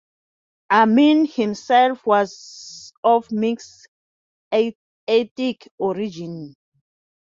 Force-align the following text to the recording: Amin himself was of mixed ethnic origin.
Amin 0.71 1.27
himself 1.27 2.07
was 2.07 2.91
of 3.03 3.31
mixed 3.31 3.87
ethnic 4.51 5.69
origin. 5.77 6.55